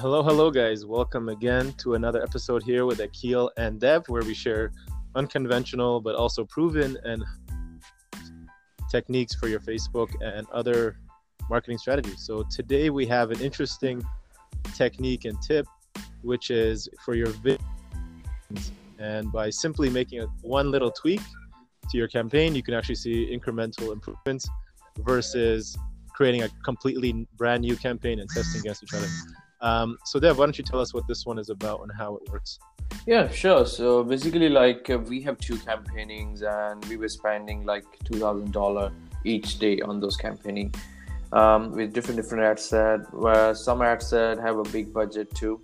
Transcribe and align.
Hello, 0.00 0.22
hello, 0.22 0.48
guys. 0.48 0.86
Welcome 0.86 1.28
again 1.28 1.72
to 1.78 1.94
another 1.94 2.22
episode 2.22 2.62
here 2.62 2.86
with 2.86 3.00
Akil 3.00 3.50
and 3.56 3.80
Dev, 3.80 4.04
where 4.06 4.22
we 4.22 4.32
share 4.32 4.70
unconventional 5.16 6.00
but 6.00 6.14
also 6.14 6.44
proven 6.44 6.96
and 7.02 7.24
techniques 8.88 9.34
for 9.34 9.48
your 9.48 9.58
Facebook 9.58 10.08
and 10.22 10.46
other 10.50 11.00
marketing 11.50 11.78
strategies. 11.78 12.24
So 12.24 12.44
today 12.48 12.90
we 12.90 13.06
have 13.06 13.32
an 13.32 13.40
interesting 13.40 14.00
technique 14.76 15.24
and 15.24 15.36
tip, 15.42 15.66
which 16.22 16.52
is 16.52 16.88
for 17.04 17.16
your 17.16 17.32
videos. 17.42 18.70
And 19.00 19.32
by 19.32 19.50
simply 19.50 19.90
making 19.90 20.22
one 20.42 20.70
little 20.70 20.92
tweak 20.92 21.22
to 21.90 21.98
your 21.98 22.06
campaign, 22.06 22.54
you 22.54 22.62
can 22.62 22.74
actually 22.74 22.94
see 22.94 23.36
incremental 23.36 23.92
improvements 23.92 24.48
versus 24.98 25.76
creating 26.14 26.42
a 26.42 26.48
completely 26.64 27.26
brand 27.36 27.62
new 27.62 27.74
campaign 27.74 28.20
and 28.20 28.30
testing 28.30 28.60
against 28.60 28.84
each 28.84 28.94
other. 28.94 29.08
Um, 29.60 29.98
so 30.04 30.20
Dev, 30.20 30.38
why 30.38 30.46
don't 30.46 30.56
you 30.56 30.64
tell 30.64 30.80
us 30.80 30.94
what 30.94 31.06
this 31.06 31.26
one 31.26 31.38
is 31.38 31.50
about 31.50 31.82
and 31.82 31.90
how 31.92 32.16
it 32.16 32.30
works? 32.30 32.58
Yeah, 33.06 33.28
sure. 33.28 33.66
So 33.66 34.04
basically, 34.04 34.48
like 34.48 34.88
uh, 34.90 34.98
we 34.98 35.20
have 35.22 35.38
two 35.38 35.56
campaignings, 35.56 36.42
and 36.42 36.84
we 36.86 36.96
were 36.96 37.08
spending 37.08 37.64
like 37.64 37.84
two 38.04 38.18
thousand 38.18 38.52
dollar 38.52 38.92
each 39.24 39.58
day 39.58 39.80
on 39.80 40.00
those 40.00 40.16
campaigning 40.16 40.74
um, 41.32 41.72
with 41.72 41.92
different 41.92 42.20
different 42.20 42.44
ad 42.44 42.58
set. 42.58 43.12
Where 43.12 43.54
some 43.54 43.82
ad 43.82 44.02
set 44.02 44.38
have 44.38 44.58
a 44.58 44.64
big 44.64 44.92
budget 44.92 45.34
too. 45.34 45.60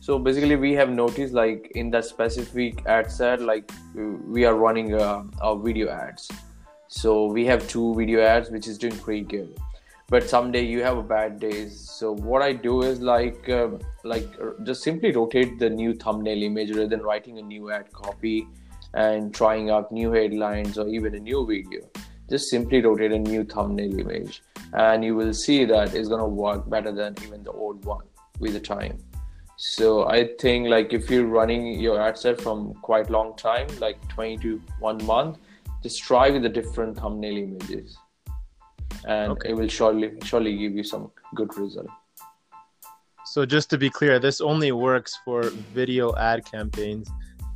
So 0.00 0.18
basically, 0.18 0.56
we 0.56 0.72
have 0.74 0.90
noticed 0.90 1.34
like 1.34 1.72
in 1.74 1.90
that 1.92 2.04
specific 2.04 2.84
ad 2.86 3.10
set, 3.10 3.40
like 3.40 3.70
we 3.94 4.44
are 4.44 4.54
running 4.54 4.94
uh, 4.94 5.24
our 5.40 5.56
video 5.56 5.88
ads. 5.90 6.30
So 6.88 7.26
we 7.26 7.46
have 7.46 7.66
two 7.68 7.94
video 7.94 8.20
ads, 8.20 8.50
which 8.50 8.66
is 8.66 8.76
doing 8.76 8.96
pretty 8.98 9.22
good 9.22 9.58
but 10.10 10.28
someday 10.28 10.62
you 10.62 10.82
have 10.82 10.98
a 10.98 11.02
bad 11.02 11.38
days 11.40 11.80
so 11.98 12.14
what 12.30 12.42
i 12.42 12.52
do 12.52 12.82
is 12.82 13.00
like 13.00 13.48
uh, 13.48 13.68
like 14.04 14.28
just 14.64 14.82
simply 14.82 15.12
rotate 15.12 15.58
the 15.58 15.70
new 15.70 15.94
thumbnail 15.94 16.42
image 16.42 16.70
rather 16.70 16.88
than 16.88 17.00
writing 17.00 17.38
a 17.38 17.42
new 17.42 17.70
ad 17.70 17.90
copy 17.92 18.46
and 18.94 19.34
trying 19.34 19.70
out 19.70 19.92
new 19.92 20.10
headlines 20.12 20.78
or 20.78 20.88
even 20.88 21.14
a 21.14 21.18
new 21.18 21.46
video. 21.46 21.80
Just 22.28 22.48
simply 22.48 22.80
rotate 22.80 23.12
a 23.12 23.18
new 23.18 23.44
thumbnail 23.44 23.98
image 23.98 24.42
and 24.72 25.04
you 25.04 25.16
will 25.16 25.32
see 25.32 25.64
that 25.64 25.94
it's 25.94 26.08
going 26.08 26.20
to 26.20 26.28
work 26.28 26.68
better 26.68 26.92
than 26.92 27.14
even 27.24 27.42
the 27.42 27.52
old 27.52 27.84
one 27.84 28.06
with 28.38 28.52
the 28.52 28.60
time. 28.60 28.98
So 29.56 30.08
i 30.08 30.26
think 30.40 30.68
like 30.68 30.94
if 30.94 31.10
you're 31.10 31.26
running 31.26 31.78
your 31.78 32.00
ad 32.00 32.16
set 32.16 32.40
from 32.40 32.72
quite 32.80 33.10
long 33.10 33.36
time 33.36 33.66
like 33.78 33.98
20 34.08 34.38
to 34.38 34.62
one 34.78 35.04
month 35.04 35.36
just 35.82 36.02
try 36.02 36.30
with 36.30 36.40
the 36.40 36.48
different 36.48 36.96
thumbnail 36.96 37.36
images 37.36 37.98
and 39.06 39.32
okay. 39.32 39.50
it 39.50 39.56
will 39.56 39.68
surely 39.68 40.12
surely 40.24 40.56
give 40.56 40.72
you 40.72 40.84
some 40.84 41.10
good 41.34 41.56
result. 41.56 41.88
So 43.26 43.46
just 43.46 43.70
to 43.70 43.78
be 43.78 43.90
clear 43.90 44.18
this 44.18 44.40
only 44.40 44.72
works 44.72 45.16
for 45.24 45.42
video 45.72 46.16
ad 46.16 46.44
campaigns. 46.44 47.08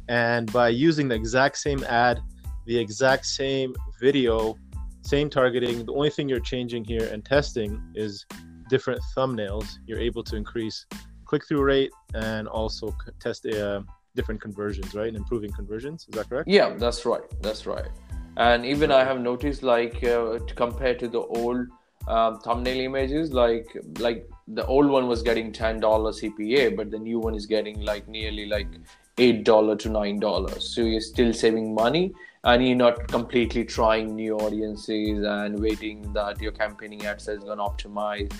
And 0.08 0.52
by 0.52 0.68
using 0.68 1.08
the 1.08 1.14
exact 1.14 1.58
same 1.58 1.82
ad 1.84 2.20
the 2.66 2.78
exact 2.78 3.26
same 3.26 3.74
video 4.00 4.56
same 5.02 5.28
targeting 5.28 5.84
the 5.84 5.92
only 5.92 6.08
thing 6.08 6.28
you're 6.30 6.40
changing 6.40 6.82
here 6.84 7.06
and 7.12 7.24
testing 7.24 7.82
is 7.94 8.24
different 8.70 9.00
thumbnails. 9.14 9.68
You're 9.86 10.00
able 10.00 10.22
to 10.24 10.36
increase 10.36 10.86
click-through 11.26 11.62
rate 11.62 11.90
and 12.14 12.48
also 12.48 12.94
test 13.20 13.44
uh, 13.46 13.82
different 14.14 14.40
conversions 14.40 14.94
right? 14.94 15.08
And 15.08 15.16
improving 15.16 15.52
conversions. 15.52 16.06
Is 16.08 16.14
that 16.16 16.28
correct? 16.28 16.48
Yeah 16.48 16.74
that's 16.76 17.04
right. 17.04 17.22
That's 17.42 17.66
right 17.66 17.88
and 18.36 18.66
even 18.66 18.90
i 18.90 19.04
have 19.04 19.20
noticed 19.20 19.62
like 19.62 20.02
uh, 20.04 20.38
compared 20.56 20.98
to 20.98 21.08
the 21.08 21.20
old 21.20 21.66
um, 22.08 22.38
thumbnail 22.40 22.80
images 22.80 23.32
like 23.32 23.66
like 23.98 24.28
the 24.48 24.66
old 24.66 24.86
one 24.86 25.06
was 25.06 25.22
getting 25.22 25.52
$10 25.52 25.80
cpa 25.80 26.76
but 26.76 26.90
the 26.90 26.98
new 26.98 27.18
one 27.18 27.34
is 27.34 27.46
getting 27.46 27.80
like 27.80 28.06
nearly 28.08 28.46
like 28.46 28.68
$8 29.16 29.44
to 29.78 29.88
$9 29.88 30.60
so 30.60 30.80
you're 30.82 31.00
still 31.00 31.32
saving 31.32 31.74
money 31.74 32.12
and 32.44 32.66
you're 32.66 32.76
not 32.76 33.08
completely 33.08 33.64
trying 33.64 34.14
new 34.14 34.36
audiences 34.36 35.24
and 35.24 35.58
waiting 35.58 36.12
that 36.12 36.40
your 36.40 36.52
campaigning 36.52 37.06
ad 37.06 37.16
is 37.16 37.38
going 37.38 37.58
to 37.58 37.64
optimize 37.64 38.30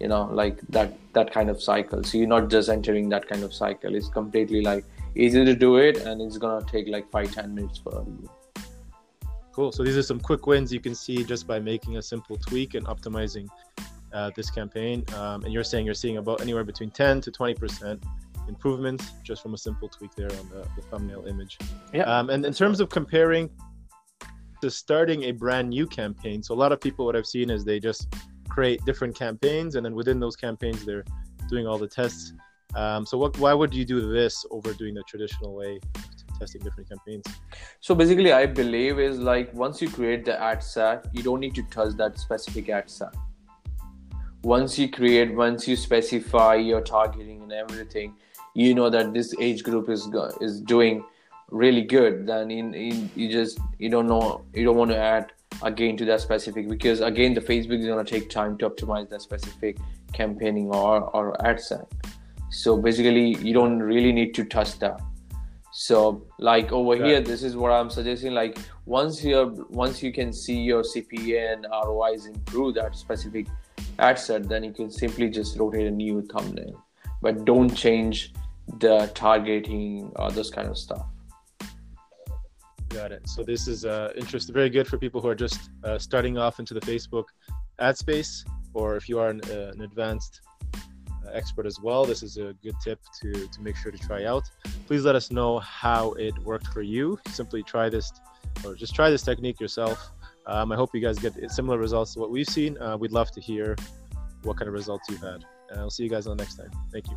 you 0.00 0.08
know 0.08 0.24
like 0.32 0.60
that 0.68 0.92
that 1.14 1.32
kind 1.32 1.48
of 1.48 1.62
cycle. 1.62 2.04
So 2.04 2.18
you're 2.18 2.28
not 2.28 2.50
just 2.50 2.68
entering 2.68 3.08
that 3.10 3.26
kind 3.28 3.42
of 3.42 3.54
cycle. 3.54 3.94
It's 3.94 4.08
completely 4.08 4.60
like 4.60 4.84
easy 5.14 5.44
to 5.44 5.54
do 5.54 5.76
it 5.76 5.96
and 5.98 6.20
it's 6.20 6.36
going 6.36 6.62
to 6.62 6.70
take 6.70 6.88
like 6.88 7.10
five 7.10 7.32
ten 7.32 7.54
minutes 7.54 7.78
for 7.78 8.04
you 8.06 8.28
Cool. 9.56 9.72
So 9.72 9.82
these 9.82 9.96
are 9.96 10.02
some 10.02 10.20
quick 10.20 10.46
wins 10.46 10.70
you 10.70 10.80
can 10.80 10.94
see 10.94 11.24
just 11.24 11.46
by 11.46 11.58
making 11.58 11.96
a 11.96 12.02
simple 12.02 12.36
tweak 12.36 12.74
and 12.74 12.84
optimizing 12.84 13.48
uh, 14.12 14.30
this 14.36 14.50
campaign. 14.50 15.02
Um, 15.14 15.44
and 15.44 15.52
you're 15.54 15.64
saying 15.64 15.86
you're 15.86 15.94
seeing 15.94 16.18
about 16.18 16.42
anywhere 16.42 16.62
between 16.62 16.90
10 16.90 17.22
to 17.22 17.30
20% 17.30 18.02
improvements 18.48 19.12
just 19.22 19.42
from 19.42 19.54
a 19.54 19.56
simple 19.56 19.88
tweak 19.88 20.14
there 20.14 20.30
on 20.30 20.50
the, 20.50 20.68
the 20.76 20.82
thumbnail 20.90 21.24
image. 21.24 21.56
Yeah. 21.94 22.02
Um, 22.02 22.28
and 22.28 22.44
in 22.44 22.52
terms 22.52 22.80
of 22.80 22.90
comparing 22.90 23.48
to 24.60 24.70
starting 24.70 25.22
a 25.22 25.32
brand 25.32 25.70
new 25.70 25.86
campaign, 25.86 26.42
so 26.42 26.54
a 26.54 26.60
lot 26.64 26.70
of 26.70 26.78
people, 26.78 27.06
what 27.06 27.16
I've 27.16 27.24
seen 27.24 27.48
is 27.48 27.64
they 27.64 27.80
just 27.80 28.14
create 28.50 28.84
different 28.84 29.16
campaigns, 29.16 29.76
and 29.76 29.86
then 29.86 29.94
within 29.94 30.20
those 30.20 30.36
campaigns, 30.36 30.84
they're 30.84 31.04
doing 31.48 31.66
all 31.66 31.78
the 31.78 31.88
tests. 31.88 32.34
Um, 32.74 33.06
so 33.06 33.16
what, 33.16 33.38
why 33.38 33.54
would 33.54 33.72
you 33.72 33.86
do 33.86 34.12
this 34.12 34.44
over 34.50 34.74
doing 34.74 34.92
the 34.92 35.02
traditional 35.04 35.54
way 35.54 35.80
testing 36.38 36.62
different 36.62 36.88
campaigns? 36.88 37.24
So 37.80 37.94
basically, 37.94 38.32
I 38.32 38.46
believe 38.46 38.98
is 38.98 39.18
like 39.18 39.52
once 39.54 39.80
you 39.82 39.90
create 39.90 40.24
the 40.24 40.40
ad 40.40 40.62
set, 40.62 41.06
you 41.12 41.22
don't 41.22 41.40
need 41.40 41.54
to 41.54 41.62
touch 41.64 41.94
that 41.96 42.18
specific 42.18 42.68
ad 42.68 42.90
set. 42.90 43.14
Once 44.42 44.78
you 44.78 44.88
create, 44.90 45.34
once 45.34 45.66
you 45.66 45.76
specify 45.76 46.54
your 46.54 46.80
targeting 46.80 47.42
and 47.42 47.52
everything, 47.52 48.14
you 48.54 48.74
know 48.74 48.88
that 48.90 49.12
this 49.12 49.34
age 49.40 49.62
group 49.62 49.88
is 49.88 50.08
is 50.40 50.60
doing 50.60 51.04
really 51.50 51.82
good. 51.82 52.26
Then 52.26 52.50
in, 52.50 52.74
in 52.74 53.10
you 53.14 53.30
just 53.30 53.58
you 53.78 53.88
don't 53.88 54.06
know 54.06 54.44
you 54.54 54.64
don't 54.64 54.76
want 54.76 54.90
to 54.90 54.98
add 54.98 55.32
again 55.62 55.96
to 55.96 56.04
that 56.04 56.20
specific 56.20 56.68
because 56.68 57.00
again 57.00 57.34
the 57.34 57.40
Facebook 57.40 57.80
is 57.80 57.86
gonna 57.86 58.04
take 58.04 58.28
time 58.30 58.56
to 58.58 58.70
optimize 58.70 59.08
that 59.10 59.22
specific 59.22 59.78
campaigning 60.12 60.70
or 60.70 61.02
or 61.16 61.46
ad 61.46 61.60
set. 61.60 61.86
So 62.50 62.76
basically, 62.76 63.36
you 63.36 63.52
don't 63.52 63.80
really 63.80 64.12
need 64.12 64.34
to 64.36 64.44
touch 64.44 64.78
that 64.78 65.00
so 65.78 66.26
like 66.38 66.72
over 66.72 66.96
here 67.04 67.20
this 67.20 67.42
is 67.42 67.54
what 67.54 67.70
i'm 67.70 67.90
suggesting 67.90 68.32
like 68.32 68.58
once 68.86 69.22
you're 69.22 69.48
once 69.68 70.02
you 70.02 70.12
can 70.12 70.32
see 70.32 70.58
your 70.70 70.82
cpa 70.82 71.52
and 71.52 71.66
rois 71.84 72.26
improve 72.26 72.74
that 72.74 72.96
specific 72.96 73.46
ad 73.98 74.18
set 74.18 74.48
then 74.48 74.62
you 74.64 74.72
can 74.72 74.90
simply 74.90 75.28
just 75.28 75.58
rotate 75.58 75.86
a 75.86 75.90
new 75.90 76.22
thumbnail. 76.22 76.82
But 77.22 77.44
don't 77.44 77.74
change 77.74 78.32
the 78.78 79.10
targeting 79.14 80.12
or 80.16 80.30
this 80.30 80.50
kind 80.50 80.68
of 80.68 80.76
stuff. 80.76 81.06
Got 82.88 83.12
it. 83.12 83.28
So 83.28 83.42
this 83.42 83.68
is 83.68 83.84
uh 83.84 84.12
interesting 84.16 84.54
very 84.54 84.70
good 84.70 84.86
for 84.86 84.98
people 84.98 85.20
who 85.20 85.28
are 85.28 85.34
just 85.34 85.70
uh, 85.84 85.98
starting 85.98 86.38
off 86.38 86.58
into 86.60 86.74
the 86.74 86.80
facebook 86.80 87.24
ad 87.78 87.96
space 87.96 88.44
or 88.74 88.96
if 88.96 89.08
you 89.08 89.18
are 89.18 89.28
an, 89.28 89.40
uh, 89.50 89.72
an 89.74 89.82
advanced 89.82 90.40
expert 91.34 91.66
as 91.66 91.80
well. 91.80 92.04
This 92.04 92.22
is 92.22 92.36
a 92.36 92.54
good 92.62 92.74
tip 92.82 93.00
to, 93.20 93.32
to 93.32 93.62
make 93.62 93.76
sure 93.76 93.92
to 93.92 93.98
try 93.98 94.24
out. 94.24 94.44
Please 94.86 95.04
let 95.04 95.14
us 95.14 95.30
know 95.30 95.58
how 95.60 96.12
it 96.12 96.36
worked 96.44 96.68
for 96.68 96.82
you. 96.82 97.18
Simply 97.28 97.62
try 97.62 97.88
this 97.88 98.12
or 98.64 98.74
just 98.74 98.94
try 98.94 99.10
this 99.10 99.22
technique 99.22 99.60
yourself. 99.60 100.12
Um, 100.46 100.70
I 100.72 100.76
hope 100.76 100.90
you 100.94 101.00
guys 101.00 101.18
get 101.18 101.34
similar 101.50 101.78
results 101.78 102.14
to 102.14 102.20
what 102.20 102.30
we've 102.30 102.46
seen. 102.46 102.80
Uh, 102.80 102.96
we'd 102.96 103.12
love 103.12 103.30
to 103.32 103.40
hear 103.40 103.76
what 104.42 104.56
kind 104.56 104.68
of 104.68 104.74
results 104.74 105.08
you've 105.08 105.20
had. 105.20 105.44
And 105.70 105.80
I'll 105.80 105.90
see 105.90 106.04
you 106.04 106.10
guys 106.10 106.26
on 106.26 106.36
the 106.36 106.42
next 106.42 106.56
time. 106.56 106.70
Thank 106.92 107.10
you. 107.10 107.16